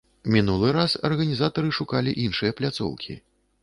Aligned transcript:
Мінулы 0.35 0.71
раз 0.77 0.95
арганізатары 1.11 1.69
шукалі 1.81 2.19
іншыя 2.27 2.51
пляцоўкі. 2.61 3.25